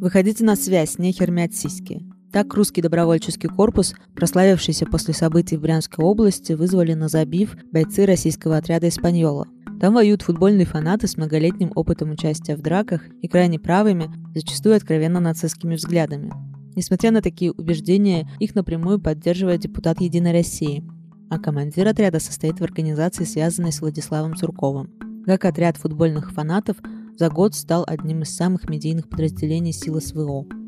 Выходите 0.00 0.44
на 0.44 0.56
связь, 0.56 0.96
нехер 0.96 1.30
мять 1.30 1.54
сиськи. 1.54 2.02
Так 2.32 2.54
русский 2.54 2.80
добровольческий 2.80 3.50
корпус, 3.50 3.94
прославившийся 4.14 4.86
после 4.86 5.12
событий 5.12 5.58
в 5.58 5.60
Брянской 5.60 6.02
области, 6.02 6.54
вызвали 6.54 6.94
на 6.94 7.08
забив 7.08 7.54
бойцы 7.70 8.06
российского 8.06 8.56
отряда 8.56 8.88
«Испаньола». 8.88 9.46
Там 9.78 9.92
воюют 9.92 10.22
футбольные 10.22 10.64
фанаты 10.64 11.06
с 11.06 11.18
многолетним 11.18 11.70
опытом 11.74 12.12
участия 12.12 12.56
в 12.56 12.62
драках 12.62 13.02
и 13.20 13.28
крайне 13.28 13.58
правыми, 13.58 14.10
зачастую 14.34 14.76
откровенно 14.76 15.20
нацистскими 15.20 15.74
взглядами. 15.74 16.32
Несмотря 16.76 17.10
на 17.10 17.20
такие 17.20 17.52
убеждения, 17.52 18.26
их 18.38 18.54
напрямую 18.54 19.00
поддерживает 19.00 19.60
депутат 19.60 20.00
«Единой 20.00 20.32
России», 20.32 20.82
а 21.28 21.38
командир 21.38 21.86
отряда 21.86 22.20
состоит 22.20 22.58
в 22.58 22.64
организации, 22.64 23.24
связанной 23.24 23.70
с 23.70 23.82
Владиславом 23.82 24.34
Цурковым. 24.34 24.88
Как 25.26 25.44
отряд 25.44 25.76
футбольных 25.76 26.32
фанатов 26.32 26.78
за 27.20 27.28
год 27.28 27.54
стал 27.54 27.84
одним 27.86 28.22
из 28.22 28.34
самых 28.34 28.68
медийных 28.68 29.08
подразделений 29.08 29.72
силы 29.72 30.00
СВО– 30.00 30.46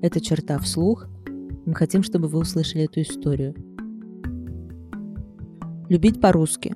эта 0.00 0.20
черта 0.20 0.58
вслух, 0.58 1.06
мы 1.66 1.74
хотим, 1.74 2.04
чтобы 2.04 2.28
вы 2.28 2.38
услышали 2.38 2.84
эту 2.84 3.02
историю. 3.02 3.54
Любить 5.88 6.20
по-русски. 6.20 6.72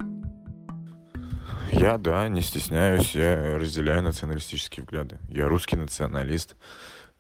Я, 1.72 1.98
да, 1.98 2.28
не 2.28 2.40
стесняюсь, 2.42 3.14
я 3.14 3.58
разделяю 3.58 4.02
националистические 4.02 4.84
взгляды. 4.84 5.18
Я 5.28 5.46
русский 5.46 5.76
националист, 5.76 6.56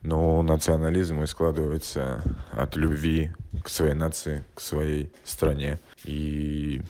но 0.02 0.42
национализм 0.42 1.22
и 1.22 1.26
складывается 1.26 2.22
от 2.50 2.76
любви 2.76 3.30
к 3.62 3.68
своей 3.68 3.94
нации, 3.94 4.44
к 4.54 4.60
своей 4.60 5.12
стране. 5.24 5.80
И 6.04 6.82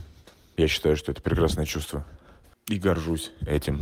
я 0.56 0.68
считаю, 0.68 0.96
что 0.96 1.12
это 1.12 1.20
прекрасное 1.20 1.66
чувство. 1.66 2.06
И 2.68 2.78
горжусь 2.78 3.32
этим. 3.46 3.80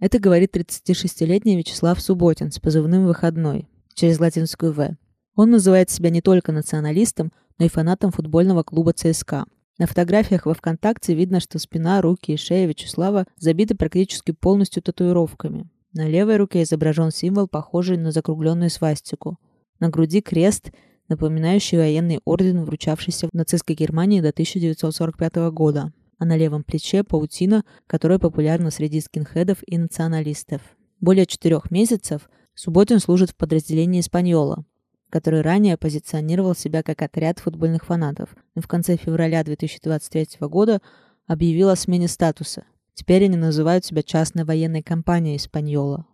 Это 0.00 0.18
говорит 0.18 0.56
36-летний 0.56 1.56
Вячеслав 1.56 2.00
Субботин 2.00 2.50
с 2.50 2.58
позывным 2.58 3.06
«Выходной» 3.06 3.68
через 3.94 4.18
латинскую 4.18 4.72
«В». 4.72 4.96
Он 5.36 5.50
называет 5.50 5.90
себя 5.90 6.10
не 6.10 6.20
только 6.20 6.52
националистом, 6.52 7.32
но 7.58 7.66
и 7.66 7.68
фанатом 7.68 8.10
футбольного 8.10 8.62
клуба 8.62 8.92
ЦСКА. 8.92 9.44
На 9.78 9.86
фотографиях 9.86 10.46
во 10.46 10.54
ВКонтакте 10.54 11.14
видно, 11.14 11.40
что 11.40 11.58
спина, 11.58 12.02
руки 12.02 12.32
и 12.32 12.36
шея 12.36 12.66
Вячеслава 12.66 13.26
забиты 13.36 13.74
практически 13.74 14.32
полностью 14.32 14.82
татуировками. 14.82 15.70
На 15.92 16.08
левой 16.08 16.36
руке 16.36 16.62
изображен 16.62 17.10
символ, 17.10 17.48
похожий 17.48 17.96
на 17.96 18.12
закругленную 18.12 18.70
свастику. 18.70 19.38
На 19.78 19.88
груди 19.88 20.20
крест, 20.20 20.70
напоминающий 21.08 21.78
военный 21.78 22.20
орден, 22.24 22.64
вручавшийся 22.64 23.28
в 23.28 23.34
нацистской 23.34 23.76
Германии 23.76 24.20
до 24.20 24.30
1945 24.30 25.36
года. 25.52 25.92
А 26.22 26.24
на 26.24 26.36
левом 26.36 26.62
плече 26.62 27.02
паутина, 27.02 27.64
которая 27.88 28.20
популярна 28.20 28.70
среди 28.70 29.00
скинхедов 29.00 29.58
и 29.66 29.76
националистов. 29.76 30.62
Более 31.00 31.26
четырех 31.26 31.72
месяцев– 31.72 32.30
Субботин 32.54 33.00
служит 33.00 33.30
в 33.30 33.34
подразделении 33.34 34.00
«Испаньола», 34.00 34.64
который 35.10 35.40
ранее 35.40 35.76
позиционировал 35.76 36.54
себя 36.54 36.84
как 36.84 37.02
отряд 37.02 37.40
футбольных 37.40 37.86
фанатов, 37.86 38.36
но 38.54 38.62
в 38.62 38.68
конце 38.68 38.96
февраля 38.96 39.42
2023 39.42 40.46
года 40.46 40.80
объявил 41.26 41.70
о 41.70 41.76
смене 41.76 42.06
статуса. 42.06 42.66
Теперь 42.94 43.24
они 43.24 43.36
называют 43.36 43.84
себя 43.84 44.04
частной 44.04 44.44
военной 44.44 44.84
компанией 44.84 45.38
«Испаньола». 45.38 46.06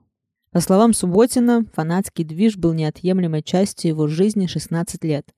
По 0.53 0.61
словам 0.61 0.95
Субботина, 0.95 1.67
фанатский 1.75 2.25
движ 2.25 2.57
был 2.57 2.73
неотъемлемой 2.73 3.43
частью 3.43 3.91
его 3.91 4.07
жизни 4.07 4.47
16 4.47 5.05
лет. 5.05 5.29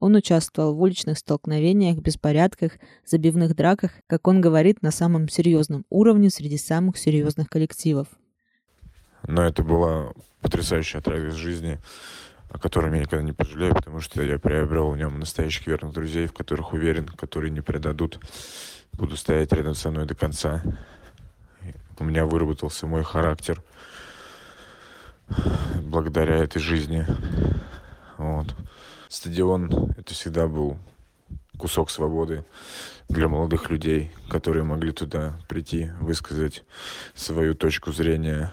Он 0.00 0.14
участвовал 0.16 0.74
в 0.74 0.80
уличных 0.80 1.18
столкновениях, 1.18 1.98
беспорядках, 1.98 2.72
забивных 3.04 3.54
драках, 3.54 3.92
как 4.06 4.26
он 4.26 4.40
говорит, 4.40 4.82
на 4.82 4.90
самом 4.90 5.28
серьезном 5.28 5.84
уровне 5.90 6.30
среди 6.30 6.56
самых 6.56 6.96
серьезных 6.96 7.48
коллективов. 7.50 8.08
Но 9.28 9.42
это 9.42 9.62
была 9.62 10.12
потрясающая 10.40 11.02
трек 11.02 11.34
жизни, 11.34 11.78
о 12.48 12.58
котором 12.58 12.94
я 12.94 13.02
никогда 13.02 13.22
не 13.22 13.32
пожалею, 13.32 13.74
потому 13.74 14.00
что 14.00 14.22
я 14.22 14.38
приобрел 14.38 14.90
в 14.90 14.96
нем 14.96 15.18
настоящих 15.18 15.66
верных 15.66 15.92
друзей, 15.92 16.26
в 16.26 16.32
которых 16.32 16.72
уверен, 16.72 17.06
которые 17.06 17.50
не 17.50 17.60
предадут, 17.60 18.18
буду 18.94 19.18
стоять 19.18 19.52
рядом 19.52 19.74
со 19.74 19.90
мной 19.90 20.06
до 20.06 20.14
конца. 20.14 20.62
У 21.98 22.04
меня 22.04 22.24
выработался 22.24 22.86
мой 22.86 23.04
характер 23.04 23.62
благодаря 25.82 26.36
этой 26.36 26.60
жизни. 26.60 27.06
Вот. 28.16 28.56
Стадион— 29.10 29.92
это 29.98 30.14
всегда 30.14 30.48
был 30.48 30.78
кусок 31.58 31.90
свободы 31.90 32.46
для 33.10 33.28
молодых 33.28 33.68
людей, 33.68 34.10
которые 34.30 34.64
могли 34.64 34.92
туда 34.92 35.38
прийти, 35.48 35.90
высказать 36.00 36.64
свою 37.14 37.54
точку 37.54 37.92
зрения, 37.92 38.50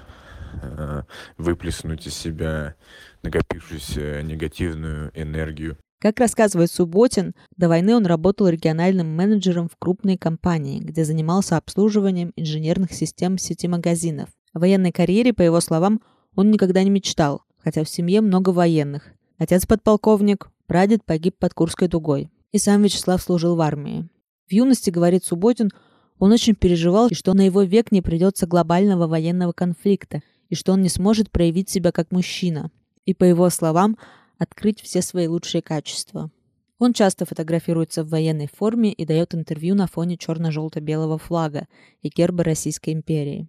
Э, 0.62 1.03
выплеснуть 1.38 2.07
из 2.07 2.16
себя 2.16 2.75
накопившуюся 3.23 4.22
негативную 4.23 5.12
энергию. 5.13 5.78
Как 6.00 6.19
рассказывает 6.19 6.72
Субботин, 6.72 7.34
до 7.56 7.69
войны 7.69 7.96
он 7.96 8.06
работал 8.06 8.47
региональным 8.47 9.16
менеджером 9.16 9.67
в 9.67 9.78
крупной 9.78 10.17
компании, 10.17 10.79
где 10.79 11.03
занимался 11.03 11.57
обслуживанием 11.57 12.34
инженерных 12.35 12.94
систем 12.94 13.38
сети 13.38 13.67
магазинов. 13.67 14.29
О 14.53 14.59
военной 14.59 14.91
карьере, 14.91 15.34
по 15.34 15.41
его 15.41 15.59
словам, 15.59 16.01
он 16.35 16.51
никогда 16.51 16.84
не 16.84 16.90
мечтал, 16.90 17.44
хотя 17.63 17.84
в 17.84 17.90
семье 17.90 18.22
много 18.22 18.51
военных. 18.51 19.12
Отец 19.38 19.66
подполковник, 19.66 20.50
прадед 20.66 21.03
погиб 21.06 21.36
под 21.38 21.53
Курской 21.53 21.88
дугой. 21.88 22.30
И 22.52 22.58
сам 22.58 22.81
Вячеслав 22.81 23.22
служил 23.22 23.56
в 23.56 23.62
армии. 23.62 24.08
В 24.48 24.53
юности, 24.53 24.90
говорит 24.90 25.25
Субботин, 25.25 25.70
он 26.18 26.31
очень 26.31 26.56
переживал, 26.56 27.09
что 27.12 27.34
на 27.34 27.42
его 27.42 27.62
век 27.62 27.92
не 27.92 28.02
придется 28.02 28.47
глобального 28.47 29.08
военного 29.08 29.52
конфликта, 29.52 30.22
и 30.50 30.56
что 30.56 30.74
он 30.74 30.81
не 30.81 30.90
сможет 30.90 31.30
проявить 31.30 31.70
себя 31.70 31.92
как 31.92 32.12
мужчина. 32.12 32.72
И, 33.06 33.14
по 33.14 33.24
его 33.26 33.50
словам, 33.50 33.97
открыть 34.38 34.81
все 34.81 35.02
свои 35.02 35.28
лучшие 35.28 35.62
качества. 35.62 36.31
Он 36.80 36.94
часто 36.94 37.26
фотографируется 37.26 38.03
в 38.03 38.09
военной 38.09 38.47
форме 38.47 38.94
и 38.94 39.06
дает 39.06 39.34
интервью 39.34 39.76
на 39.76 39.88
фоне 39.88 40.18
черно-желто-белого 40.18 41.18
флага 41.18 41.68
и 42.02 42.09
герба 42.09 42.44
Российской 42.44 42.94
империи. 42.94 43.47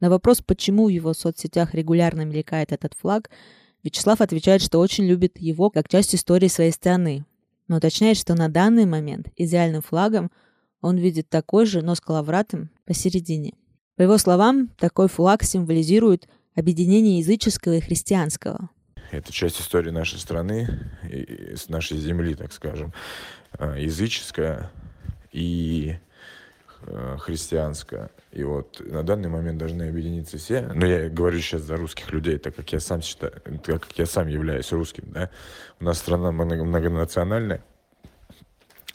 На 0.00 0.08
вопрос, 0.08 0.40
почему 0.40 0.86
в 0.86 0.88
его 0.88 1.12
соцсетях 1.12 1.74
регулярно 1.74 2.24
мелькает 2.24 2.72
этот 2.72 2.94
флаг, 2.94 3.28
Вячеслав 3.82 4.20
отвечает, 4.20 4.62
что 4.62 4.78
очень 4.78 5.06
любит 5.06 5.38
его 5.38 5.70
как 5.70 5.88
часть 5.88 6.14
истории 6.14 6.48
своей 6.48 6.72
страны, 6.72 7.24
но 7.68 7.76
уточняет, 7.76 8.16
что 8.16 8.34
на 8.34 8.48
данный 8.48 8.84
момент 8.84 9.28
идеальным 9.36 9.82
флагом 9.82 10.30
он 10.80 10.96
видит 10.96 11.28
такой 11.28 11.66
же, 11.66 11.82
но 11.82 11.94
с 11.94 12.00
коловратом 12.00 12.70
посередине. 12.84 13.54
По 13.96 14.02
его 14.02 14.18
словам, 14.18 14.68
такой 14.78 15.08
флаг 15.08 15.42
символизирует 15.42 16.28
объединение 16.54 17.18
языческого 17.18 17.74
и 17.74 17.80
христианского. 17.80 18.70
Это 19.10 19.32
часть 19.32 19.60
истории 19.60 19.90
нашей 19.90 20.18
страны, 20.18 20.90
нашей 21.68 21.98
земли, 21.98 22.34
так 22.34 22.52
скажем. 22.52 22.92
А, 23.52 23.76
языческая 23.76 24.70
и 25.32 25.96
а, 26.82 27.16
христианская. 27.18 28.10
И 28.32 28.44
вот 28.44 28.80
на 28.80 29.02
данный 29.02 29.28
момент 29.28 29.58
должны 29.58 29.88
объединиться 29.88 30.38
все. 30.38 30.62
Но 30.62 30.86
я 30.86 31.08
говорю 31.08 31.40
сейчас 31.40 31.62
за 31.62 31.76
русских 31.76 32.12
людей, 32.12 32.38
так 32.38 32.54
как 32.54 32.72
я 32.72 32.78
сам 32.78 33.02
считаю, 33.02 33.32
так 33.32 33.82
как 33.82 33.98
я 33.98 34.06
сам 34.06 34.28
являюсь 34.28 34.70
русским. 34.70 35.04
Да? 35.08 35.30
У 35.80 35.84
нас 35.84 35.98
страна 35.98 36.30
многонациональная, 36.30 37.64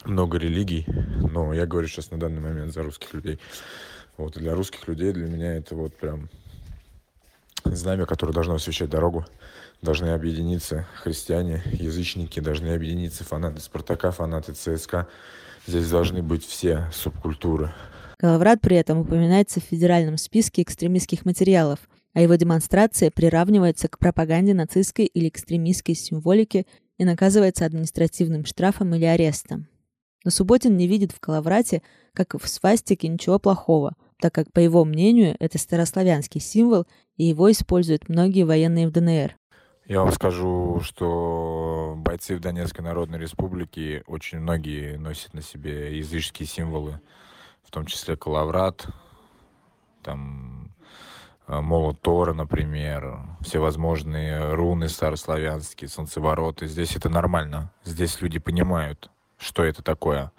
много 0.04 0.38
религий, 0.38 0.86
но 1.30 1.52
я 1.52 1.66
говорю 1.66 1.86
сейчас 1.86 2.10
на 2.10 2.18
данный 2.18 2.40
момент 2.40 2.72
за 2.72 2.82
русских 2.82 3.12
людей. 3.12 3.38
Вот, 4.16 4.38
для 4.38 4.54
русских 4.54 4.88
людей, 4.88 5.12
для 5.12 5.26
меня 5.26 5.56
это 5.56 5.74
вот 5.74 5.94
прям 5.94 6.30
знамя, 7.64 8.06
которое 8.06 8.32
должно 8.32 8.54
освещать 8.54 8.88
дорогу. 8.88 9.26
Должны 9.82 10.08
объединиться 10.08 10.86
христиане, 11.02 11.62
язычники, 11.72 12.40
должны 12.40 12.68
объединиться 12.68 13.24
фанаты 13.24 13.60
Спартака, 13.60 14.10
фанаты 14.10 14.54
ЦСКА. 14.54 15.06
Здесь 15.66 15.90
должны 15.90 16.22
быть 16.22 16.46
все 16.46 16.88
субкультуры. 16.92 17.74
Калаврат 18.18 18.60
при 18.60 18.76
этом 18.76 18.98
упоминается 18.98 19.60
в 19.60 19.64
федеральном 19.64 20.16
списке 20.16 20.62
экстремистских 20.62 21.24
материалов, 21.24 21.80
а 22.14 22.20
его 22.20 22.34
демонстрация 22.34 23.10
приравнивается 23.10 23.88
к 23.88 23.98
пропаганде 23.98 24.54
нацистской 24.54 25.04
или 25.04 25.28
экстремистской 25.28 25.94
символики 25.94 26.66
и 26.96 27.04
наказывается 27.04 27.66
административным 27.66 28.46
штрафом 28.46 28.94
или 28.94 29.04
арестом. 29.04 29.68
Но 30.24 30.30
Субботин 30.30 30.76
не 30.76 30.86
видит 30.86 31.12
в 31.12 31.20
Калаврате, 31.20 31.82
как 32.14 32.34
в 32.40 32.48
свастике, 32.48 33.08
ничего 33.08 33.38
плохого– 33.38 33.94
так 34.20 34.34
как, 34.34 34.52
по 34.52 34.60
его 34.60 34.84
мнению, 34.84 35.36
это 35.38 35.58
старославянский 35.58 36.40
символ, 36.40 36.86
и 37.16 37.24
его 37.24 37.50
используют 37.50 38.08
многие 38.08 38.44
военные 38.44 38.88
в 38.88 38.92
ДНР. 38.92 39.36
Я 39.86 40.00
вам 40.00 40.12
скажу, 40.12 40.80
что 40.82 41.94
бойцы 41.96 42.36
в 42.36 42.40
Донецкой 42.40 42.84
Народной 42.84 43.20
Республике 43.20 44.02
очень 44.06 44.40
многие 44.40 44.96
носят 44.96 45.32
на 45.32 45.42
себе 45.42 45.96
языческие 45.96 46.46
символы, 46.46 47.00
в 47.66 47.70
том 47.70 47.86
числе 47.86 48.16
калаврат, 48.16 48.86
там 50.02 50.72
э, 51.48 51.60
молот 51.60 52.00
Тора, 52.00 52.32
например, 52.32 53.18
всевозможные 53.40 54.54
руны 54.54 54.88
старославянские, 54.88 55.88
солнцевороты. 55.88 56.68
Здесь 56.68 56.94
это 56.94 57.08
нормально. 57.08 57.72
Здесь 57.84 58.20
люди 58.22 58.38
понимают, 58.38 59.10
что 59.36 59.64
это 59.64 59.82
такое. 59.82 60.30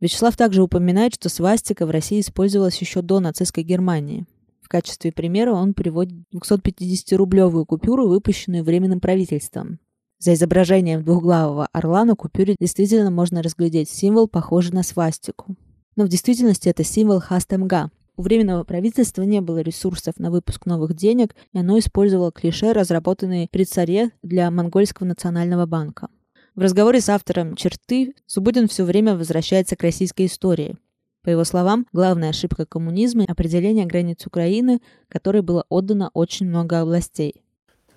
Вячеслав 0.00 0.36
также 0.36 0.62
упоминает, 0.62 1.14
что 1.14 1.28
свастика 1.28 1.86
в 1.86 1.90
России 1.90 2.20
использовалась 2.20 2.80
еще 2.80 3.02
до 3.02 3.18
нацистской 3.18 3.64
Германии. 3.64 4.26
В 4.60 4.68
качестве 4.68 5.10
примера 5.10 5.52
он 5.52 5.72
приводит 5.72 6.14
250-рублевую 6.34 7.64
купюру, 7.64 8.06
выпущенную 8.06 8.62
Временным 8.62 9.00
правительством. 9.00 9.80
За 10.18 10.34
изображением 10.34 11.02
двухглавого 11.02 11.68
орла 11.72 12.04
на 12.04 12.14
купюре 12.14 12.56
действительно 12.60 13.10
можно 13.10 13.42
разглядеть 13.42 13.88
символ, 13.88 14.28
похожий 14.28 14.74
на 14.74 14.82
свастику. 14.82 15.56
Но 15.98 16.04
в 16.04 16.08
действительности 16.08 16.68
это 16.68 16.84
символ 16.84 17.18
Хастемга. 17.18 17.90
У 18.16 18.22
Временного 18.22 18.62
правительства 18.62 19.22
не 19.22 19.40
было 19.40 19.58
ресурсов 19.58 20.14
на 20.18 20.30
выпуск 20.30 20.64
новых 20.64 20.94
денег, 20.94 21.34
и 21.52 21.58
оно 21.58 21.76
использовало 21.80 22.30
клише, 22.30 22.72
разработанные 22.72 23.48
при 23.50 23.64
царе 23.64 24.12
для 24.22 24.48
Монгольского 24.52 25.08
национального 25.08 25.66
банка. 25.66 26.06
В 26.54 26.60
разговоре 26.60 27.00
с 27.00 27.08
автором 27.08 27.56
«Черты» 27.56 28.14
Субудин 28.26 28.68
все 28.68 28.84
время 28.84 29.16
возвращается 29.16 29.74
к 29.74 29.82
российской 29.82 30.26
истории. 30.26 30.76
По 31.24 31.30
его 31.30 31.42
словам, 31.42 31.84
главная 31.92 32.30
ошибка 32.30 32.64
коммунизма– 32.64 33.24
определение 33.28 33.84
границ 33.84 34.24
Украины, 34.24 34.80
которой 35.08 35.42
было 35.42 35.64
отдано 35.68 36.12
очень 36.14 36.46
много 36.46 36.80
областей. 36.80 37.42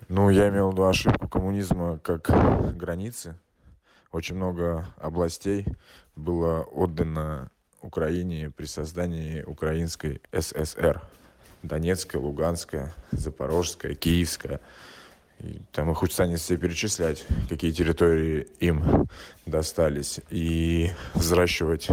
Ну, 0.08 0.28
я 0.28 0.48
имел 0.48 0.70
в 0.70 0.72
виду 0.72 0.86
ошибку 0.86 1.28
коммунизма 1.28 2.00
как 2.02 2.76
границы. 2.76 3.36
Очень 4.10 4.34
много 4.34 4.92
областей 4.98 5.66
было 6.16 6.62
отдано 6.62 7.52
Украине 7.82 8.50
при 8.50 8.66
создании 8.66 9.42
Украинской 9.42 10.20
ССР. 10.32 11.02
Донецкая, 11.62 12.20
Луганская, 12.20 12.94
Запорожская, 13.12 13.94
Киевская. 13.94 14.60
И 15.40 15.60
там 15.72 15.90
их 15.90 16.12
станет 16.12 16.40
все 16.40 16.56
перечислять, 16.56 17.24
какие 17.48 17.72
территории 17.72 18.48
им 18.60 19.08
достались. 19.46 20.20
И 20.30 20.90
взращивать 21.14 21.88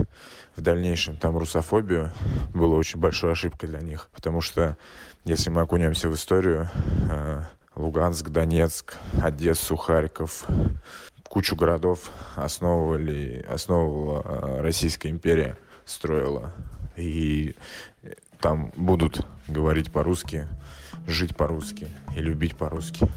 в 0.56 0.62
дальнейшем 0.62 1.18
там 1.18 1.38
русофобию 1.38 2.12
было 2.54 2.76
очень 2.76 3.00
большой 3.00 3.32
ошибкой 3.32 3.70
для 3.70 3.80
них. 3.80 4.10
Потому 4.12 4.42
что 4.42 4.78
если 5.26 5.50
мы 5.50 5.62
окунемся 5.62 6.10
в 6.10 6.16
историю, 6.16 6.70
э, 7.10 7.44
Луганск, 7.76 8.30
Донецк, 8.30 8.96
Одессу, 9.22 9.78
Харьков, 9.78 10.46
кучу 11.28 11.56
городов 11.56 12.12
основывали, 12.36 13.46
основывала 13.50 14.22
э, 14.24 14.62
Российская 14.62 15.10
империя, 15.10 15.58
строила. 15.90 16.54
И 16.96 17.56
там 18.40 18.72
будут 18.76 19.26
говорить 19.48 19.92
по-русски, 19.92 20.48
жить 21.08 21.36
по-русски 21.36 21.88
и 22.16 22.20
любить 22.20 22.56
по-русски. 22.56 23.08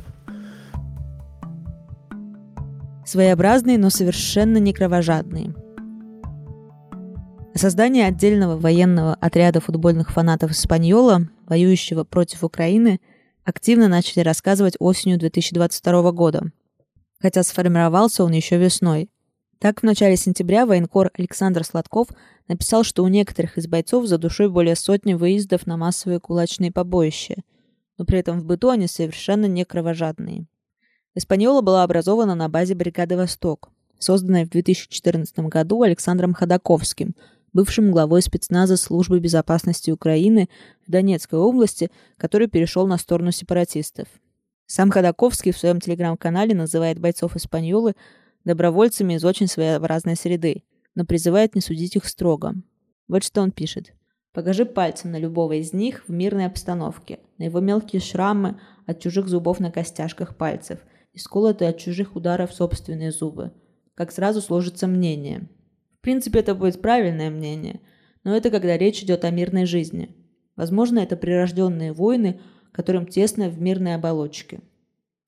Своеобразные, 3.04 3.78
но 3.78 3.90
совершенно 3.90 4.58
не 4.58 4.72
кровожадные. 4.72 5.54
О 7.54 7.58
создании 7.58 8.02
отдельного 8.02 8.56
военного 8.56 9.14
отряда 9.14 9.60
футбольных 9.60 10.10
фанатов 10.10 10.52
Испаньола, 10.52 11.28
воюющего 11.46 12.04
против 12.04 12.44
Украины– 12.44 13.00
активно 13.44 13.88
начали 13.88 14.22
рассказывать 14.22 14.76
осенью 14.78 15.18
2022 15.18 16.12
года, 16.12 16.52
хотя 17.20 17.42
сформировался 17.42 18.24
он 18.24 18.32
еще 18.32 18.56
весной. 18.58 19.08
Так, 19.62 19.78
в 19.78 19.84
начале 19.84 20.16
сентября 20.16 20.66
военкор 20.66 21.12
Александр 21.16 21.62
Сладков 21.62 22.08
написал, 22.48 22.82
что 22.82 23.04
у 23.04 23.06
некоторых 23.06 23.58
из 23.58 23.68
бойцов 23.68 24.06
за 24.06 24.18
душой 24.18 24.48
более 24.48 24.74
сотни 24.74 25.14
выездов 25.14 25.68
на 25.68 25.76
массовые 25.76 26.18
кулачные 26.18 26.72
побоища, 26.72 27.36
но 27.96 28.04
при 28.04 28.18
этом 28.18 28.40
в 28.40 28.44
быту 28.44 28.70
они 28.70 28.88
совершенно 28.88 29.46
не 29.46 29.64
кровожадные. 29.64 30.46
Эспаньола 31.14 31.60
была 31.60 31.84
образована 31.84 32.34
на 32.34 32.48
базе 32.48 32.74
бригады 32.74 33.16
«Восток», 33.16 33.70
созданной 34.00 34.46
в 34.46 34.48
2014 34.48 35.38
году 35.46 35.82
Александром 35.82 36.34
Ходаковским– 36.34 37.14
бывшим 37.52 37.92
главой 37.92 38.22
спецназа 38.22 38.76
Службы 38.76 39.20
безопасности 39.20 39.92
Украины 39.92 40.48
в 40.84 40.90
Донецкой 40.90 41.38
области, 41.38 41.92
который 42.16 42.48
перешел 42.48 42.88
на 42.88 42.98
сторону 42.98 43.30
сепаратистов. 43.30 44.08
Сам 44.66 44.90
Ходаковский 44.90 45.52
в 45.52 45.58
своем 45.58 45.78
телеграм-канале 45.78 46.52
называет 46.52 46.98
бойцов 46.98 47.36
Испаньолы 47.36 47.94
добровольцами 48.44 49.14
из 49.14 49.24
очень 49.24 49.46
своеобразной 49.46 50.16
среды, 50.16 50.64
но 50.94 51.04
призывает 51.04 51.54
не 51.54 51.60
судить 51.60 51.96
их 51.96 52.04
строго. 52.06 52.54
Вот 53.08 53.24
что 53.24 53.42
он 53.42 53.50
пишет. 53.50 53.92
Покажи 54.32 54.64
пальцем 54.64 55.12
на 55.12 55.18
любого 55.18 55.54
из 55.54 55.72
них 55.72 56.04
в 56.08 56.12
мирной 56.12 56.46
обстановке, 56.46 57.20
на 57.38 57.44
его 57.44 57.60
мелкие 57.60 58.00
шрамы 58.00 58.60
от 58.86 59.00
чужих 59.00 59.28
зубов 59.28 59.60
на 59.60 59.70
костяшках 59.70 60.36
пальцев 60.36 60.78
и 61.12 61.18
сколотые 61.18 61.70
от 61.70 61.78
чужих 61.78 62.16
ударов 62.16 62.54
собственные 62.54 63.12
зубы. 63.12 63.52
Как 63.94 64.10
сразу 64.12 64.40
сложится 64.40 64.86
мнение– 64.86 65.48
в 66.02 66.04
принципе, 66.04 66.40
это 66.40 66.56
будет 66.56 66.82
правильное 66.82 67.30
мнение, 67.30 67.78
но 68.24 68.36
это 68.36 68.50
когда 68.50 68.76
речь 68.76 69.04
идет 69.04 69.24
о 69.24 69.30
мирной 69.30 69.66
жизни. 69.66 70.10
Возможно, 70.56 70.98
это 70.98 71.16
прирожденные 71.16 71.92
воины, 71.92 72.40
которым 72.72 73.06
тесно 73.06 73.48
в 73.48 73.60
мирной 73.60 73.94
оболочке. 73.94 74.62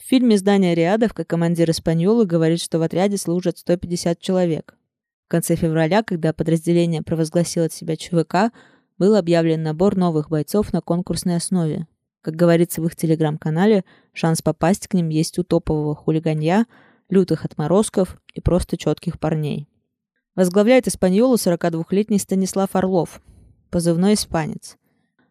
В 0.04 0.06
фильме 0.06 0.36
«Здание 0.36 0.74
Риадов» 0.74 1.14
как 1.14 1.28
командир 1.28 1.70
Испаньолы 1.70 2.26
говорит, 2.26 2.60
что 2.60 2.78
в 2.78 2.82
отряде 2.82 3.16
служат 3.16 3.56
150 3.56 4.20
человек. 4.20 4.76
В 5.24 5.30
конце 5.30 5.56
февраля, 5.56 6.02
когда 6.02 6.34
подразделение 6.34 7.00
провозгласило 7.00 7.70
себя 7.70 7.96
ЧВК, 7.96 8.52
был 8.98 9.16
объявлен 9.16 9.62
набор 9.62 9.96
новых 9.96 10.28
бойцов 10.28 10.74
на 10.74 10.82
конкурсной 10.82 11.36
основе. 11.36 11.86
Как 12.20 12.36
говорится 12.36 12.82
в 12.82 12.86
их 12.86 12.96
телеграм-канале, 12.96 13.82
шанс 14.12 14.42
попасть 14.42 14.88
к 14.88 14.92
ним 14.92 15.08
есть 15.08 15.38
у 15.38 15.42
топового 15.42 15.94
хулиганья, 15.94 16.66
лютых 17.08 17.46
отморозков 17.46 18.18
и 18.34 18.42
просто 18.42 18.76
четких 18.76 19.18
парней. 19.18 19.70
Возглавляет 20.34 20.86
Испаньолу 20.86 21.36
42-летний 21.36 22.18
Станислав 22.18 22.76
Орлов, 22.76 23.22
позывной 23.70 24.14
«Испанец». 24.14 24.76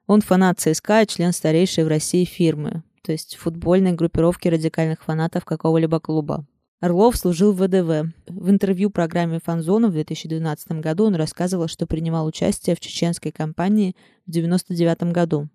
Он 0.08 0.22
фанат 0.22 0.60
ЦСКА 0.60 1.04
и 1.04 1.06
член 1.06 1.32
старейшей 1.32 1.84
в 1.84 1.90
России 1.90 2.26
фирмы, 2.26 2.82
то 3.04 3.12
есть 3.12 3.36
футбольной 3.36 3.92
группировки 3.92 4.48
радикальных 4.48 5.04
фанатов 5.04 5.46
какого-либо 5.46 6.00
клуба. 6.00 6.46
Орлов 6.80 7.16
служил 7.16 7.54
в 7.54 7.58
ВДВ. 7.58 8.12
В 8.28 8.50
интервью 8.50 8.90
программе 8.90 9.40
«Фанзона» 9.44 9.90
в 9.90 9.92
2012 9.92 10.82
году 10.82 11.06
он 11.06 11.16
рассказывал, 11.16 11.68
что 11.68 11.86
принимал 11.86 12.26
участие 12.26 12.76
в 12.76 12.80
чеченской 12.80 13.32
кампании 13.32 13.96
в 14.26 14.32
1999 14.32 15.14
году. 15.14 15.50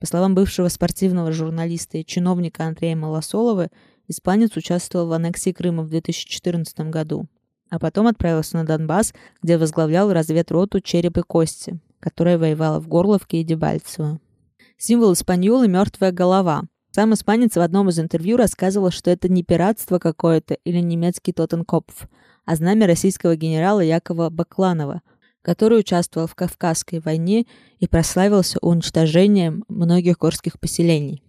По 0.00 0.06
словам 0.06 0.34
бывшего 0.34 0.68
спортивного 0.68 1.30
журналиста 1.30 1.98
и 1.98 2.04
чиновника 2.04 2.64
Андрея 2.64 2.96
Малосолова, 2.96 3.68
испанец 4.08 4.56
участвовал 4.56 5.08
в 5.08 5.12
аннексии 5.12 5.52
Крыма 5.52 5.82
в 5.82 5.90
2014 5.90 6.80
году 6.90 7.28
а 7.72 7.78
потом 7.78 8.06
отправился 8.06 8.58
на 8.58 8.66
Донбасс, 8.66 9.14
где 9.42 9.56
возглавлял 9.56 10.12
разведроту 10.12 10.82
«Череп 10.82 11.16
и 11.16 11.22
кости», 11.22 11.80
которая 12.00 12.36
воевала 12.36 12.78
в 12.78 12.86
Горловке 12.86 13.40
и 13.40 13.44
Дебальцево. 13.44 14.20
Символ 14.76 15.14
Испаньолы– 15.14 15.68
мертвая 15.68 16.12
голова. 16.12 16.64
Сам 16.94 17.14
испанец 17.14 17.56
в 17.56 17.60
одном 17.60 17.88
из 17.88 17.98
интервью 17.98 18.36
рассказывал, 18.36 18.90
что 18.90 19.10
это 19.10 19.26
не 19.30 19.42
пиратство 19.42 19.98
какое-то 19.98 20.54
или 20.64 20.78
немецкий 20.78 21.32
Тоттенкопф, 21.32 22.06
а 22.44 22.54
знамя 22.54 22.86
российского 22.86 23.34
генерала 23.34 23.80
Якова 23.80 24.28
Бакланова, 24.28 25.00
который 25.40 25.80
участвовал 25.80 26.26
в 26.26 26.34
Кавказской 26.34 27.00
войне 27.00 27.46
и 27.78 27.86
прославился 27.86 28.58
уничтожением 28.60 29.64
многих 29.68 30.18
горских 30.18 30.60
поселений. 30.60 31.22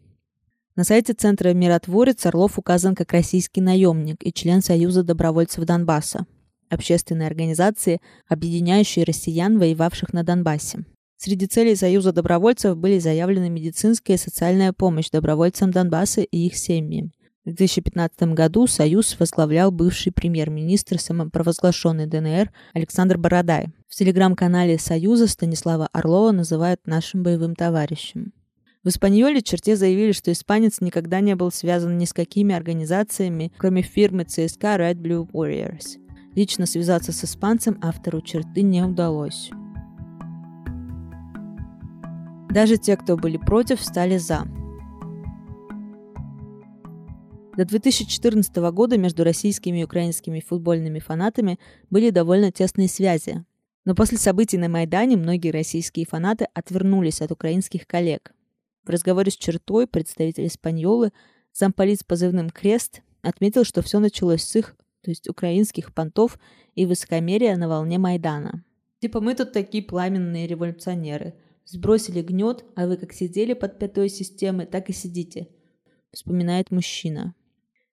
На 0.76 0.84
сайте 0.84 1.14
Центра 1.14 1.54
«Миротворец» 1.54 2.26
Орлов 2.26 2.60
указан 2.60 2.94
как 2.94 3.14
российский 3.14 3.62
наемник 3.62 4.18
и 4.20 4.34
член 4.34 4.62
Союза 4.62 5.02
добровольцев 5.04 5.64
Донбасса, 5.64 6.26
общественной 6.70 7.28
организации, 7.28 8.02
объединяющей 8.28 9.06
россиян, 9.06 9.58
воевавших 9.58 10.12
на 10.12 10.24
Донбассе. 10.24 10.84
Среди 11.26 11.46
целей 11.46 11.78
Союза 11.78 12.12
добровольцев 12.12 12.76
были 12.76 13.00
заявлены 13.00 13.50
медицинская 13.50 14.18
и 14.18 14.20
социальная 14.20 14.74
помощь 14.74 15.10
добровольцам 15.10 15.72
Донбасса 15.72 16.20
и 16.20 16.48
их 16.48 16.58
семьям. 16.58 17.14
В 17.46 17.54
2015 17.54 18.34
году 18.34 18.68
Союз 18.68 19.18
возглавлял 19.18 19.72
бывший 19.72 20.12
премьер-министр 20.12 21.00
самопровозглашенной 21.00 22.08
ДНР 22.08 22.52
Александр 22.74 23.18
Бородай. 23.18 23.68
В 23.88 23.96
телеграм-канале 23.96 24.78
Союза 24.78 25.28
Станислава 25.28 25.88
Орлова 25.94 26.34
называют 26.34 26.82
нашим 26.88 27.24
боевым 27.24 27.56
товарищем. 27.56 28.34
В 28.84 28.90
Испаньоле 28.90 29.42
черте 29.42 29.78
заявили, 29.78 30.12
что 30.12 30.30
испанец 30.30 30.82
никогда 30.82 31.22
не 31.22 31.38
был 31.38 31.54
связан 31.54 31.98
ни 31.98 32.04
с 32.04 32.12
какими 32.12 32.54
организациями, 32.54 33.54
кроме 33.58 33.82
фирмы 33.82 34.26
ЦСКА 34.26 34.76
Red 34.76 34.96
Blue 34.96 35.26
Warriors. 35.32 35.98
Лично 36.36 36.66
связаться 36.66 37.14
с 37.14 37.24
испанцем 37.24 37.80
автору 37.82 38.20
черты 38.20 38.62
не 38.62 38.84
удалось. 38.84 39.52
Даже 42.54 42.78
те, 42.78 42.96
кто 42.96 43.18
были 43.18 43.38
против, 43.38 43.82
стали 43.82 44.18
за. 44.18 44.44
До 47.58 47.66
2014 47.66 48.56
года 48.72 48.98
между 48.98 49.24
российскими 49.24 49.80
и 49.80 49.84
украинскими 49.84 50.40
футбольными 50.40 51.00
фанатами 51.00 51.60
были 51.90 52.12
довольно 52.12 52.52
тесные 52.52 52.88
связи. 52.88 53.44
Но 53.86 53.96
после 53.96 54.20
событий 54.20 54.60
на 54.60 54.70
Майдане 54.70 55.18
многие 55.18 55.50
российские 55.50 56.06
фанаты 56.06 56.48
отвернулись 56.54 57.22
от 57.22 57.32
украинских 57.32 57.88
коллег. 57.88 58.34
В 58.84 58.90
разговоре 58.90 59.32
с 59.32 59.36
чертой 59.36 59.88
представитель 59.88 60.46
Испаньолы, 60.46 61.12
замполит 61.54 62.02
с 62.02 62.04
позывным 62.04 62.52
«Крест», 62.52 63.02
отметил, 63.24 63.64
что 63.64 63.82
все 63.82 63.98
началось 63.98 64.44
с 64.44 64.56
их, 64.56 64.76
то 65.02 65.10
есть 65.10 65.28
украинских 65.28 65.92
понтов 65.92 66.38
и 66.76 66.86
высокомерия 66.86 67.58
на 67.58 67.68
волне 67.68 67.98
Майдана. 67.98 68.64
Типа 69.00 69.22
мы 69.22 69.34
тут 69.34 69.54
такие 69.54 69.84
пламенные 69.84 70.46
революционеры. 70.46 71.34
Сбросили 71.66 72.22
гнет, 72.22 72.66
а 72.76 72.88
вы 72.88 72.98
как 72.98 73.14
сидели 73.14 73.54
под 73.54 73.80
пятой 73.80 74.10
системой, 74.10 74.66
так 74.66 74.90
и 74.90 74.94
сидите»,— 74.94 75.48
вспоминает 76.12 76.72
мужчина. 76.72 77.36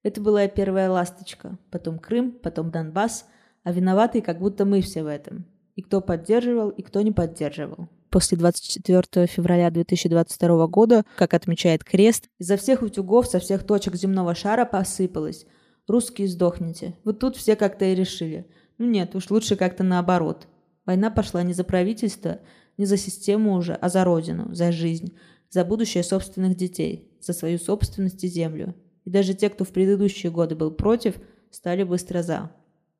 Это 0.02 0.20
была 0.20 0.48
первая 0.48 0.90
ласточка, 0.90 1.58
потом 1.70 1.98
Крым, 1.98 2.32
потом 2.32 2.70
Донбасс, 2.70 3.26
а 3.64 3.72
виноваты 3.72 4.22
как 4.22 4.38
будто 4.38 4.64
мы 4.64 4.80
все 4.80 5.02
в 5.02 5.06
этом. 5.06 5.46
И 5.76 5.82
кто 5.82 6.00
поддерживал, 6.00 6.70
и 6.70 6.82
кто 6.82 7.02
не 7.02 7.12
поддерживал. 7.12 7.88
После 8.10 8.36
24 8.36 9.26
февраля 9.26 9.70
2022 9.70 10.66
года, 10.66 11.04
как 11.16 11.32
отмечает 11.34 11.84
Крест, 11.84 12.28
изо 12.38 12.56
всех 12.56 12.82
утюгов 12.82 13.28
со 13.28 13.38
всех 13.38 13.64
точек 13.64 13.94
земного 13.94 14.34
шара 14.34 14.64
посыпалось. 14.64 15.46
Русские 15.86 16.28
сдохните. 16.28 16.96
Вот 17.04 17.20
тут 17.20 17.36
все 17.36 17.54
как-то 17.54 17.84
и 17.84 17.94
решили. 17.94 18.46
Ну 18.78 18.86
нет, 18.86 19.14
уж 19.14 19.30
лучше 19.30 19.54
как-то 19.54 19.84
наоборот. 19.84 20.48
Война 20.86 21.10
пошла 21.10 21.42
не 21.42 21.52
за 21.52 21.62
правительство, 21.62 22.40
не 22.80 22.86
за 22.86 22.96
систему 22.96 23.56
уже, 23.56 23.74
а 23.74 23.90
за 23.90 24.04
родину, 24.04 24.54
за 24.54 24.72
жизнь, 24.72 25.14
за 25.50 25.66
будущее 25.66 26.02
собственных 26.02 26.56
детей, 26.56 27.12
за 27.20 27.34
свою 27.34 27.58
собственность 27.58 28.24
и 28.24 28.28
землю. 28.28 28.74
И 29.04 29.10
даже 29.10 29.34
те, 29.34 29.50
кто 29.50 29.66
в 29.66 29.68
предыдущие 29.68 30.32
годы 30.32 30.56
был 30.56 30.70
против, 30.70 31.16
стали 31.50 31.82
быстро 31.82 32.22
за. 32.22 32.50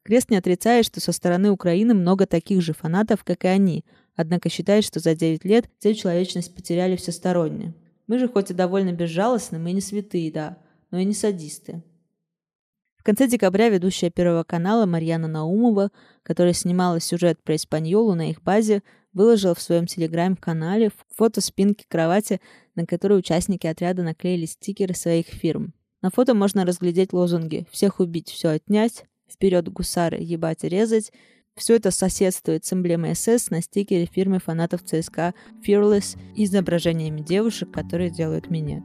Крест 0.02 0.30
не 0.30 0.36
отрицает, 0.36 0.84
что 0.84 1.00
со 1.00 1.12
стороны 1.12 1.50
Украины 1.50 1.94
много 1.94 2.26
таких 2.26 2.60
же 2.60 2.74
фанатов, 2.74 3.24
как 3.24 3.46
и 3.46 3.48
они, 3.48 3.86
однако 4.16 4.50
считает, 4.50 4.84
что 4.84 5.00
за 5.00 5.14
9 5.14 5.46
лет 5.46 5.70
цель 5.78 5.94
человечность 5.94 6.54
потеряли 6.54 6.96
всесторонне. 6.96 7.74
Мы 8.06 8.18
же 8.18 8.28
хоть 8.28 8.50
и 8.50 8.54
довольно 8.54 8.92
безжалостны, 8.92 9.58
мы 9.58 9.72
не 9.72 9.80
святые, 9.80 10.30
да, 10.30 10.58
но 10.90 10.98
и 10.98 11.06
не 11.06 11.14
садисты. 11.14 11.82
В 13.00 13.02
конце 13.02 13.26
декабря 13.26 13.70
ведущая 13.70 14.10
Первого 14.10 14.44
канала 14.44 14.84
Марьяна 14.84 15.26
Наумова, 15.26 15.90
которая 16.22 16.52
снимала 16.52 17.00
сюжет 17.00 17.42
про 17.42 17.56
Испаньолу 17.56 18.14
на 18.14 18.28
их 18.28 18.42
базе, 18.42 18.82
выложила 19.14 19.54
в 19.54 19.62
своем 19.62 19.86
телеграм-канале 19.86 20.90
фото 21.16 21.40
спинки 21.40 21.86
кровати, 21.88 22.42
на 22.74 22.84
которой 22.84 23.18
участники 23.18 23.66
отряда 23.66 24.02
наклеили 24.02 24.44
стикеры 24.44 24.94
своих 24.94 25.28
фирм. 25.28 25.72
На 26.02 26.10
фото 26.10 26.34
можно 26.34 26.66
разглядеть 26.66 27.14
лозунги 27.14 27.66
«Всех 27.70 28.00
убить, 28.00 28.28
все 28.28 28.50
отнять», 28.50 29.06
«Вперед, 29.32 29.70
гусары, 29.70 30.18
ебать 30.20 30.62
резать», 30.64 31.10
все 31.56 31.76
это 31.76 31.90
соседствует 31.90 32.66
с 32.66 32.72
эмблемой 32.74 33.14
СС 33.14 33.48
на 33.48 33.62
стикере 33.62 34.04
фирмы 34.04 34.40
фанатов 34.40 34.82
ЦСКА 34.84 35.32
Fearless 35.66 36.18
и 36.36 36.44
изображениями 36.44 37.22
девушек, 37.22 37.72
которые 37.72 38.10
делают 38.10 38.50
минет. 38.50 38.82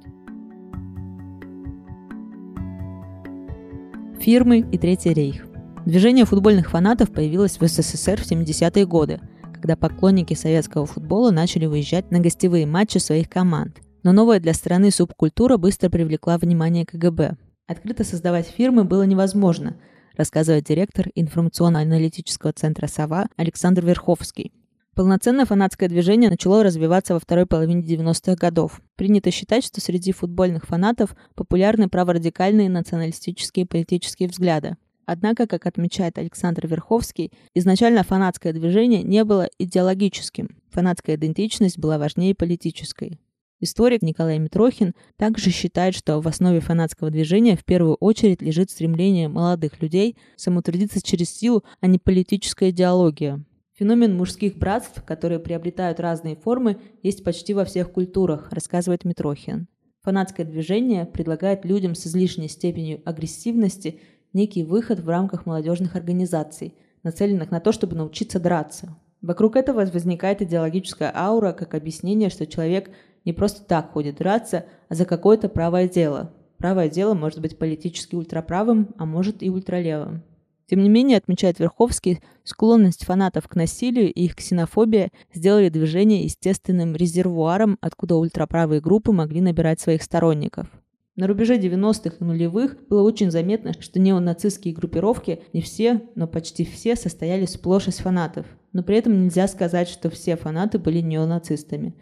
Фирмы 4.19 4.60
и 4.60 4.77
Третий 4.77 5.13
рейх. 5.13 5.45
Движение 5.86 6.25
футбольных 6.25 6.72
фанатов 6.72 7.12
появилось 7.12 7.60
в 7.60 7.67
СССР 7.67 8.22
в 8.22 8.29
70-е 8.29 8.86
годы, 8.86 9.22
когда 9.53 9.75
поклонники 9.75 10.34
советского 10.34 10.86
футбола 10.86 11.31
начали 11.31 11.65
выезжать 11.65 12.12
на 12.12 12.19
гостевые 12.19 12.65
матчи 12.65 12.98
своих 12.98 13.29
команд. 13.29 13.81
Но 14.03 14.12
новая 14.12 14.39
для 14.39 14.53
страны 14.53 14.91
субкультура 14.91 15.57
быстро 15.57 15.89
привлекла 15.89 16.38
внимание 16.38 16.86
КГБ. 16.86 17.38
Открыто 17.67 18.03
создавать 18.03 18.48
фирмы 18.48 18.84
было 18.84 19.03
невозможно– 19.03 19.77
рассказывает 20.17 20.65
директор 20.65 21.07
информационно-аналитического 21.15 22.53
центра 22.53 22.88
«Сова» 22.88 23.27
Александр 23.38 23.86
Верховский. 23.86 24.51
Полноценное 24.96 25.44
фанатское 25.44 25.90
движение 25.90 26.30
начало 26.30 26.64
развиваться 26.64 27.16
во 27.16 27.20
второй 27.20 27.46
половине 27.46 27.82
90-х 27.82 28.36
годов. 28.36 28.80
Принято 28.96 29.30
считать, 29.30 29.66
что 29.66 29.82
среди 29.82 30.14
футбольных 30.14 30.68
фанатов 30.68 31.18
популярны 31.36 31.90
праворадикальные 31.90 32.70
националистические 32.70 33.66
политические 33.66 34.30
взгляды. 34.30 34.78
Однако, 35.06 35.48
как 35.48 35.66
отмечает 35.66 36.18
Александр 36.18 36.68
Верховский, 36.68 37.34
изначально 37.54 38.04
фанатское 38.04 38.54
движение 38.54 39.04
не 39.04 39.25
было 39.25 39.50
идеологическим. 39.60 40.62
Фанатская 40.70 41.18
идентичность 41.18 41.78
была 41.78 41.98
важнее 41.98 42.34
политической. 42.34 43.20
Историк 43.60 44.02
Николай 44.02 44.40
Митрохин 44.40 44.94
также 45.18 45.50
считает, 45.50 45.94
что 45.94 46.22
в 46.22 46.28
основе 46.30 46.62
фанатского 46.62 47.12
движения 47.12 47.58
в 47.58 47.66
первую 47.66 47.96
очередь 47.96 48.42
лежит 48.42 48.72
стремление 48.72 49.28
молодых 49.28 49.82
людей 49.82 50.16
самоутвердиться 50.38 51.02
через 51.02 51.32
силу, 51.32 51.66
а 51.82 51.88
не 51.88 52.00
политическая 52.00 52.70
идеология. 52.70 53.44
Феномен 53.77 54.15
мужских 54.15 54.58
братств, 54.58 55.03
которые 55.03 55.39
приобретают 55.39 56.00
разные 56.00 56.38
формы, 56.38 56.77
есть 57.03 57.25
почти 57.25 57.53
во 57.53 57.65
всех 57.65 57.91
культурах, 57.91 58.48
рассказывает 58.51 59.03
Митрохин. 59.03 59.67
Фанатское 60.03 60.46
движение 60.46 61.05
предлагает 61.05 61.65
людям 61.65 61.94
с 61.94 62.08
излишней 62.08 62.48
степенью 62.48 63.01
агрессивности 63.03 64.00
некий 64.32 64.63
выход 64.63 65.01
в 65.01 65.10
рамках 65.10 65.46
молодежных 65.46 65.98
организаций, 65.98 66.74
нацеленных 67.03 67.51
на 67.51 67.60
то, 67.60 67.74
чтобы 67.74 67.98
научиться 67.98 68.39
драться. 68.39 68.96
Вокруг 69.22 69.58
этого 69.58 69.84
возникает 69.86 70.41
идеологическая 70.41 71.12
аура 71.13 71.51
как 71.51 71.74
объяснение, 71.74 72.29
что 72.29 72.48
человек 72.48 72.91
не 73.25 73.34
просто 73.34 73.65
так 73.65 73.91
ходит 73.91 74.17
драться, 74.17 74.65
а 74.88 74.96
за 74.96 75.03
какое-то 75.03 75.50
правое 75.50 75.89
дело. 75.89 76.32
Правое 76.58 76.88
дело 76.88 77.13
может 77.13 77.41
быть 77.41 77.58
политически 77.58 78.15
ультраправым, 78.15 78.96
а 78.98 79.05
может 79.05 79.44
и 79.44 79.50
ультралевым. 79.50 80.24
Тем 80.67 80.81
не 80.81 80.89
менее, 80.89 81.17
отмечает 81.17 81.60
Верховский, 81.60 82.19
склонность 82.43 83.05
фанатов 83.05 83.48
к 83.48 83.55
насилию 83.55 84.12
и 84.12 84.25
их 84.25 84.36
ксенофобия 84.36 85.12
сделали 85.34 85.69
движение 85.69 86.24
естественным 86.24 86.95
резервуаром, 86.95 87.77
откуда 87.81 88.15
ультраправые 88.15 88.81
группы 88.81 89.12
могли 89.12 89.41
набирать 89.41 89.79
своих 89.79 90.01
сторонников. 90.01 90.67
На 91.15 91.27
рубеже 91.27 91.57
90-х 91.57 92.17
и 92.19 92.24
нулевых 92.24 92.75
было 92.89 93.01
очень 93.01 93.31
заметно, 93.31 93.74
что 93.79 94.00
неонацистские 94.00 94.74
группировки, 94.74 95.41
не 95.53 95.62
все, 95.62 96.01
но 96.15 96.27
почти 96.27 96.65
все, 96.65 96.95
состояли 96.95 97.45
сплошь 97.45 97.88
из 97.88 97.98
фанатов. 97.98 98.45
Но 98.74 98.84
при 98.84 98.98
этом 98.98 99.24
нельзя 99.24 99.48
сказать, 99.48 99.88
что 99.88 100.10
все 100.10 100.36
фанаты 100.36 100.77
были 100.77 101.00
неонацистами 101.00 101.95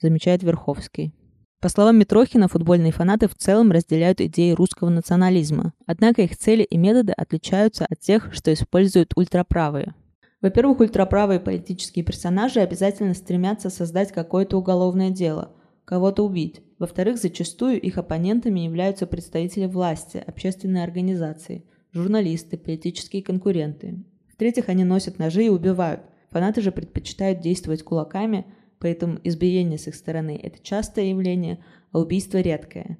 замечает 0.00 0.42
Верховский. 0.42 1.14
По 1.60 1.68
словам 1.68 1.98
Митрохина, 1.98 2.48
футбольные 2.48 2.90
фанаты 2.90 3.28
в 3.28 3.34
целом 3.34 3.70
разделяют 3.70 4.22
идеи 4.22 4.52
русского 4.52 4.88
национализма. 4.88 5.74
Однако 5.84 6.22
их 6.22 6.38
цели 6.38 6.62
и 6.62 6.78
методы 6.78 7.12
отличаются 7.12 7.84
от 7.84 8.00
тех, 8.00 8.32
что 8.32 8.50
используют 8.50 9.12
ультраправые. 9.14 9.94
Во-первых, 10.40 10.80
ультраправые 10.80 11.38
политические 11.38 12.02
персонажи 12.02 12.60
обязательно 12.60 13.12
стремятся 13.12 13.68
создать 13.68 14.10
какое-то 14.10 14.56
уголовное 14.56 15.10
дело, 15.10 15.52
кого-то 15.84 16.24
убить. 16.24 16.62
Во-вторых, 16.78 17.18
зачастую 17.18 17.78
их 17.78 17.98
оппонентами 17.98 18.60
являются 18.60 19.06
представители 19.06 19.66
власти, 19.66 20.24
общественные 20.26 20.82
организации, 20.82 21.66
журналисты, 21.92 22.56
политические 22.56 23.22
конкуренты. 23.22 24.02
В-третьих, 24.32 24.70
они 24.70 24.84
носят 24.84 25.18
ножи 25.18 25.44
и 25.44 25.50
убивают. 25.50 26.00
Фанаты 26.30 26.62
же 26.62 26.72
предпочитают 26.72 27.40
действовать 27.40 27.82
кулаками– 27.82 28.46
поэтому 28.80 29.18
избиение 29.22 29.78
с 29.78 29.86
их 29.86 29.94
стороны– 29.94 30.40
это 30.42 30.60
частое 30.62 31.04
явление, 31.04 31.62
а 31.92 32.00
убийство– 32.00 32.38
редкое. 32.40 32.98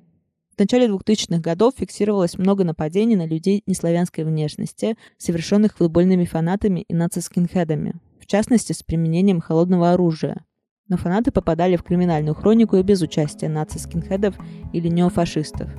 В 0.55 0.59
начале 0.61 0.87
2000-х 0.87 1.41
годов 1.41 1.75
фиксировалось 1.79 2.37
много 2.37 2.65
нападений 2.65 3.17
на 3.17 3.27
людей 3.27 3.63
неславянской 3.67 4.25
внешности, 4.25 4.97
совершенных 5.17 5.77
футбольными 5.77 6.27
фанатами 6.27 6.81
и 6.81 6.95
нацискинхедами, 6.95 7.95
в 8.21 8.27
частности, 8.27 8.73
с 8.73 8.83
применением 8.83 9.41
холодного 9.41 9.93
оружия. 9.93 10.45
Но 10.89 10.99
фанаты 10.99 11.31
попадали 11.31 11.77
в 11.77 11.83
криминальную 11.83 12.35
хронику 12.35 12.77
и 12.77 12.83
без 12.83 13.01
участия 13.01 13.49
нацискинхедов 13.49 14.37
или 14.73 14.89
неофашистов. 14.89 15.71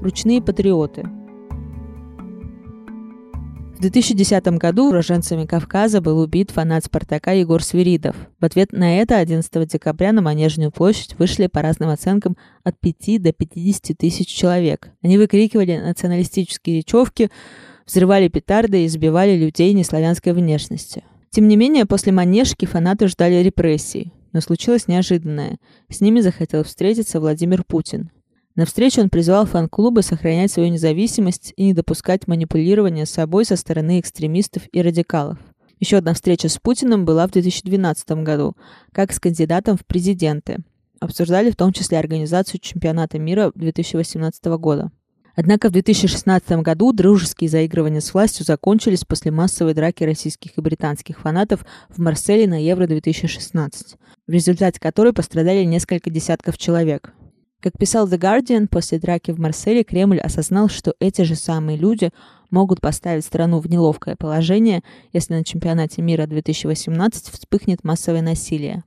Ручные 0.00 0.42
патриоты– 0.42 1.06
в 3.80 3.82
2010 3.82 4.44
году 4.58 4.90
уроженцами 4.90 5.46
Кавказа 5.46 6.02
был 6.02 6.18
убит 6.18 6.50
фанат 6.50 6.84
«Спартака» 6.84 7.32
Егор 7.32 7.62
Свиридов. 7.62 8.14
В 8.38 8.44
ответ 8.44 8.72
на 8.72 8.98
это 8.98 9.16
11 9.16 9.66
декабря 9.66 10.12
на 10.12 10.20
Манежную 10.20 10.70
площадь 10.70 11.18
вышли 11.18 11.46
по 11.46 11.62
разным 11.62 11.88
оценкам 11.88 12.36
от 12.62 12.78
5 12.78 13.22
до 13.22 13.32
50 13.32 13.96
тысяч 13.96 14.26
человек. 14.26 14.90
Они 15.02 15.16
выкрикивали 15.16 15.78
националистические 15.78 16.80
речевки, 16.80 17.30
взрывали 17.86 18.28
петарды 18.28 18.82
и 18.82 18.86
избивали 18.86 19.34
людей 19.34 19.72
неславянской 19.72 20.34
внешности. 20.34 21.02
Тем 21.30 21.48
не 21.48 21.56
менее, 21.56 21.86
после 21.86 22.12
Манежки 22.12 22.66
фанаты 22.66 23.08
ждали 23.08 23.36
репрессий. 23.36 24.12
Но 24.34 24.42
случилось 24.42 24.88
неожиданное. 24.88 25.56
С 25.88 26.02
ними 26.02 26.20
захотел 26.20 26.64
встретиться 26.64 27.18
Владимир 27.18 27.64
Путин. 27.64 28.10
На 28.60 28.66
встрече 28.66 29.00
он 29.00 29.08
призвал 29.08 29.46
фан-клубы 29.46 30.02
сохранять 30.02 30.52
свою 30.52 30.68
независимость 30.68 31.54
и 31.56 31.64
не 31.64 31.72
допускать 31.72 32.28
манипулирования 32.28 33.06
собой 33.06 33.46
со 33.46 33.56
стороны 33.56 33.98
экстремистов 33.98 34.64
и 34.70 34.82
радикалов. 34.82 35.38
Еще 35.78 35.96
одна 35.96 36.12
встреча 36.12 36.50
с 36.50 36.58
Путиным 36.58 37.06
была 37.06 37.26
в 37.26 37.30
2012 37.30 38.10
году, 38.22 38.54
как 38.92 39.14
с 39.14 39.18
кандидатом 39.18 39.78
в 39.78 39.86
президенты. 39.86 40.58
Обсуждали 41.00 41.50
в 41.50 41.56
том 41.56 41.72
числе 41.72 41.98
организацию 41.98 42.60
чемпионата 42.60 43.18
мира 43.18 43.50
2018 43.54 44.44
года. 44.58 44.92
Однако 45.34 45.70
в 45.70 45.72
2016 45.72 46.50
году 46.60 46.92
дружеские 46.92 47.48
заигрывания 47.48 48.02
с 48.02 48.12
властью 48.12 48.44
закончились 48.44 49.06
после 49.06 49.30
массовой 49.30 49.72
драки 49.72 50.04
российских 50.04 50.58
и 50.58 50.60
британских 50.60 51.20
фанатов 51.20 51.64
в 51.88 51.98
Марселе 51.98 52.46
на 52.46 52.62
Евро-2016, 52.62 53.96
в 54.26 54.30
результате 54.30 54.78
которой 54.78 55.14
пострадали 55.14 55.64
несколько 55.64 56.10
десятков 56.10 56.58
человек. 56.58 57.14
Как 57.60 57.76
писал 57.78 58.08
The 58.08 58.18
Guardian, 58.18 58.68
после 58.68 58.98
драки 58.98 59.32
в 59.32 59.38
Марселе 59.38 59.84
Кремль 59.84 60.18
осознал, 60.18 60.70
что 60.70 60.94
эти 60.98 61.22
же 61.22 61.34
самые 61.34 61.76
люди 61.76 62.10
могут 62.50 62.80
поставить 62.80 63.24
страну 63.24 63.60
в 63.60 63.68
неловкое 63.68 64.16
положение, 64.16 64.82
если 65.12 65.34
на 65.34 65.44
чемпионате 65.44 66.00
мира 66.00 66.26
2018 66.26 67.28
вспыхнет 67.28 67.84
массовое 67.84 68.22
насилие. 68.22 68.84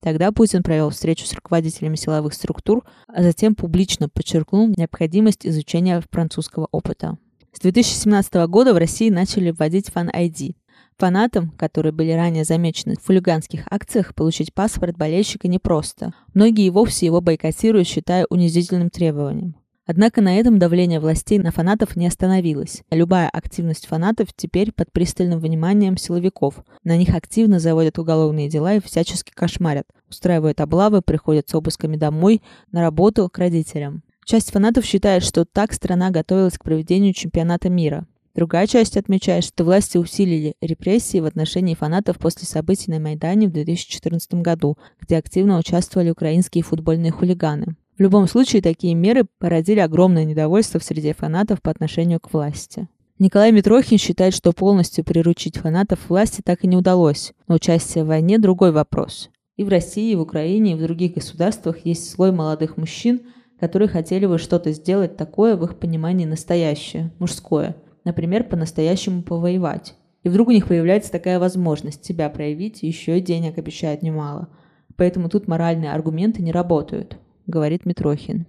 Тогда 0.00 0.32
Путин 0.32 0.62
провел 0.62 0.90
встречу 0.90 1.26
с 1.26 1.32
руководителями 1.32 1.96
силовых 1.96 2.34
структур, 2.34 2.84
а 3.08 3.22
затем 3.22 3.54
публично 3.54 4.10
подчеркнул 4.10 4.68
необходимость 4.68 5.46
изучения 5.46 6.02
французского 6.10 6.68
опыта. 6.72 7.16
С 7.52 7.60
2017 7.60 8.34
года 8.48 8.74
в 8.74 8.76
России 8.76 9.08
начали 9.08 9.50
вводить 9.50 9.90
фан-ID. 9.90 10.54
Фанатам, 11.00 11.52
которые 11.52 11.92
были 11.92 12.12
ранее 12.12 12.44
замечены 12.44 12.94
в 12.94 13.06
хулиганских 13.06 13.62
акциях, 13.70 14.14
получить 14.14 14.52
паспорт 14.52 14.98
болельщика 14.98 15.48
непросто. 15.48 16.12
Многие 16.34 16.66
и 16.66 16.70
вовсе 16.70 17.06
его 17.06 17.22
бойкотируют, 17.22 17.88
считая 17.88 18.26
унизительным 18.28 18.90
требованием. 18.90 19.56
Однако 19.86 20.20
на 20.20 20.38
этом 20.38 20.58
давление 20.58 21.00
властей 21.00 21.38
на 21.38 21.52
фанатов 21.52 21.96
не 21.96 22.06
остановилось. 22.06 22.82
Любая 22.90 23.30
активность 23.30 23.86
фанатов 23.86 24.28
теперь 24.36 24.72
под 24.72 24.92
пристальным 24.92 25.40
вниманием 25.40 25.96
силовиков. 25.96 26.56
На 26.84 26.98
них 26.98 27.14
активно 27.14 27.60
заводят 27.60 27.98
уголовные 27.98 28.50
дела 28.50 28.74
и 28.74 28.80
всячески 28.80 29.32
кошмарят. 29.34 29.86
Устраивают 30.10 30.60
облавы, 30.60 31.00
приходят 31.00 31.48
с 31.48 31.54
обысками 31.54 31.96
домой, 31.96 32.42
на 32.72 32.82
работу, 32.82 33.26
к 33.30 33.38
родителям. 33.38 34.02
Часть 34.26 34.50
фанатов 34.50 34.84
считает, 34.84 35.24
что 35.24 35.46
так 35.46 35.72
страна 35.72 36.10
готовилась 36.10 36.58
к 36.58 36.62
проведению 36.62 37.14
чемпионата 37.14 37.70
мира. 37.70 38.06
Другая 38.34 38.66
часть 38.66 38.96
отмечает, 38.96 39.44
что 39.44 39.64
власти 39.64 39.98
усилили 39.98 40.54
репрессии 40.60 41.18
в 41.18 41.24
отношении 41.24 41.74
фанатов 41.74 42.18
после 42.18 42.46
событий 42.46 42.90
на 42.90 43.00
Майдане 43.00 43.48
в 43.48 43.52
2014 43.52 44.34
году, 44.34 44.78
где 45.00 45.16
активно 45.16 45.58
участвовали 45.58 46.10
украинские 46.10 46.62
футбольные 46.62 47.10
хулиганы. 47.10 47.76
В 47.98 48.02
любом 48.02 48.28
случае, 48.28 48.62
такие 48.62 48.94
меры 48.94 49.26
породили 49.38 49.80
огромное 49.80 50.24
недовольство 50.24 50.80
в 50.80 50.84
среде 50.84 51.12
фанатов 51.12 51.60
по 51.60 51.70
отношению 51.70 52.20
к 52.20 52.32
власти. 52.32 52.88
Николай 53.18 53.52
Митрохин 53.52 53.98
считает, 53.98 54.32
что 54.32 54.52
полностью 54.52 55.04
приручить 55.04 55.58
фанатов 55.58 56.08
власти 56.08 56.40
так 56.42 56.64
и 56.64 56.66
не 56.66 56.78
удалось, 56.78 57.34
но 57.48 57.56
участие 57.56 58.04
в 58.04 58.06
войне– 58.06 58.38
другой 58.40 58.72
вопрос. 58.72 59.28
И 59.58 59.64
в 59.64 59.68
России, 59.68 60.12
и 60.12 60.16
в 60.16 60.22
Украине, 60.22 60.72
и 60.72 60.74
в 60.76 60.82
других 60.82 61.12
государствах 61.12 61.84
есть 61.84 62.08
слой 62.08 62.32
молодых 62.32 62.78
мужчин, 62.78 63.20
которые 63.58 63.88
хотели 63.88 64.24
бы 64.24 64.38
что-то 64.38 64.72
сделать 64.72 65.18
такое, 65.18 65.54
в 65.54 65.64
их 65.64 65.78
понимании, 65.78 66.24
настоящее, 66.24 67.12
мужское. 67.18 67.76
Например, 68.04 68.44
по-настоящему 68.44 69.22
повоевать. 69.22 69.94
И 70.22 70.28
вдруг 70.28 70.48
у 70.48 70.52
них 70.52 70.68
появляется 70.68 71.12
такая 71.12 71.38
возможность 71.38 72.04
себя 72.04 72.28
проявить, 72.28 72.82
еще 72.82 73.18
и 73.18 73.22
денег 73.22 73.58
обещают 73.58 74.02
немало. 74.02 74.48
Поэтому 74.96 75.28
тут 75.28 75.48
моральные 75.48 75.92
аргументы 75.92 76.42
не 76.42 76.52
работают 76.52 77.18
говорит 77.50 77.84
Митрохин. 77.84 78.46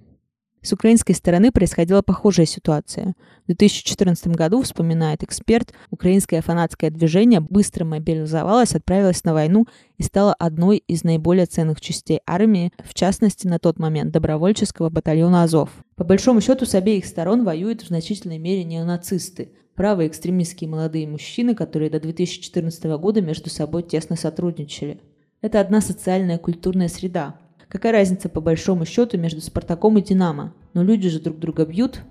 С 0.63 0.73
украинской 0.73 1.13
стороны 1.13 1.51
происходила 1.51 2.03
похожая 2.03 2.45
ситуация. 2.45 3.15
В 3.45 3.47
2014 3.47 4.27
году, 4.27 4.61
вспоминает 4.61 5.23
эксперт, 5.23 5.73
украинское 5.89 6.41
фанатское 6.43 6.91
движение 6.91 7.39
быстро 7.39 7.83
мобилизовалось, 7.83 8.75
отправилось 8.75 9.23
на 9.23 9.33
войну 9.33 9.65
и 9.97 10.03
стало 10.03 10.35
одной 10.35 10.77
из 10.77 11.03
наиболее 11.03 11.47
ценных 11.47 11.81
частей 11.81 12.21
армии, 12.27 12.71
в 12.83 12.93
частности, 12.93 13.47
на 13.47 13.57
тот 13.57 13.79
момент 13.79 14.11
добровольческого 14.11 14.91
батальона 14.91 15.41
«Азов». 15.41 15.71
По 15.95 16.03
большому 16.03 16.41
счету, 16.41 16.67
с 16.67 16.75
обеих 16.75 17.05
сторон 17.05 17.43
воюют 17.43 17.81
в 17.81 17.87
значительной 17.87 18.37
мере 18.37 18.63
неонацисты, 18.63 19.53
правые 19.73 20.09
экстремистские 20.09 20.69
молодые 20.69 21.07
мужчины, 21.07 21.55
которые 21.55 21.89
до 21.89 21.99
2014 21.99 22.83
года 22.99 23.19
между 23.21 23.49
собой 23.49 23.81
тесно 23.81 24.15
сотрудничали. 24.15 24.99
Это 25.41 25.59
одна 25.59 25.81
социальная 25.81 26.37
культурная 26.37 26.87
среда, 26.87 27.40
Какая 27.71 27.93
разница 27.93 28.27
по 28.27 28.41
большому 28.41 28.85
счету 28.85 29.17
между 29.17 29.39
Спартаком 29.39 29.97
и 29.97 30.01
Динамо? 30.01 30.53
Но 30.73 30.83
люди 30.83 31.07
же 31.07 31.21
друг 31.21 31.39
друга 31.39 31.65
бьют. 31.65 32.01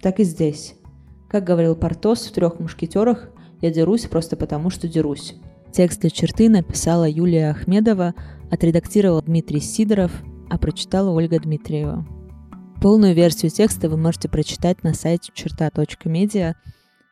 Так 0.00 0.18
и 0.18 0.24
здесь. 0.24 0.76
Как 1.28 1.44
говорил 1.44 1.76
Портос 1.76 2.26
в 2.26 2.32
«Трех 2.32 2.58
мушкетерах», 2.58 3.28
я 3.60 3.70
дерусь 3.70 4.06
просто 4.06 4.38
потому, 4.38 4.70
что 4.70 4.88
дерусь. 4.88 5.34
Текст 5.72 6.00
для 6.00 6.08
черты 6.08 6.48
написала 6.48 7.06
Юлия 7.06 7.50
Ахмедова, 7.50 8.14
отредактировал 8.50 9.20
Дмитрий 9.20 9.60
Сидоров, 9.60 10.10
а 10.48 10.56
прочитала 10.56 11.10
Ольга 11.10 11.38
Дмитриева. 11.38 12.06
Полную 12.80 13.14
версию 13.14 13.50
текста 13.50 13.90
вы 13.90 13.98
можете 13.98 14.30
прочитать 14.30 14.82
на 14.82 14.94
сайте 14.94 15.32
черта.медиа. 15.34 16.54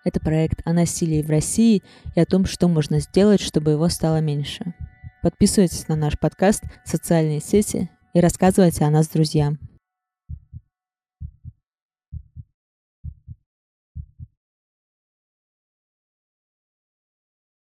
Это 0.05 0.19
проект 0.19 0.63
о 0.65 0.73
насилии 0.73 1.21
в 1.21 1.29
России 1.29 1.83
и 2.17 2.21
о 2.21 2.25
том, 2.25 2.47
что 2.47 2.69
можно 2.69 3.01
сделать, 3.01 3.43
чтобы 3.43 3.73
его 3.73 3.91
стало 3.91 4.23
меньше. 4.23 4.75
Подписывайтесь 5.23 5.89
на 5.89 5.95
наш 5.95 6.19
подкаст, 6.19 6.65
социальные 6.87 7.41
сети 7.41 7.91
и 8.19 8.21
рассказывайте 8.21 8.85
о 8.85 8.91
нас 8.91 9.07
друзьям. 9.09 9.59